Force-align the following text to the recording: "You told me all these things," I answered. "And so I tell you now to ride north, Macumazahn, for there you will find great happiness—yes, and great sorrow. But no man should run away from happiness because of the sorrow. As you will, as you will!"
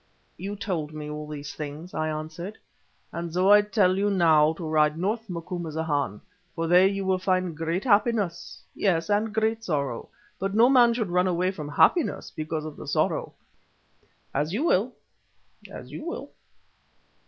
"You 0.35 0.55
told 0.55 0.93
me 0.95 1.11
all 1.11 1.27
these 1.27 1.53
things," 1.53 1.93
I 1.93 2.09
answered. 2.09 2.57
"And 3.11 3.31
so 3.31 3.51
I 3.51 3.61
tell 3.61 3.95
you 3.99 4.09
now 4.09 4.53
to 4.53 4.67
ride 4.67 4.97
north, 4.97 5.29
Macumazahn, 5.29 6.21
for 6.55 6.65
there 6.65 6.87
you 6.87 7.05
will 7.05 7.19
find 7.19 7.55
great 7.55 7.83
happiness—yes, 7.83 9.11
and 9.11 9.31
great 9.31 9.63
sorrow. 9.63 10.09
But 10.39 10.55
no 10.55 10.69
man 10.69 10.95
should 10.95 11.11
run 11.11 11.27
away 11.27 11.51
from 11.51 11.69
happiness 11.69 12.31
because 12.35 12.65
of 12.65 12.77
the 12.77 12.87
sorrow. 12.87 13.35
As 14.33 14.53
you 14.53 14.63
will, 14.63 14.93
as 15.71 15.91
you 15.91 16.03
will!" 16.03 16.31